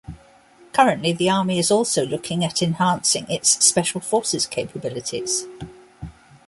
[0.73, 5.45] Currently, the army is also looking at enhancing its special forces capabilities.